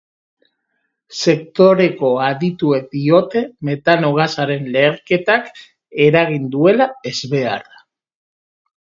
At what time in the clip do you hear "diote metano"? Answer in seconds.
2.97-4.11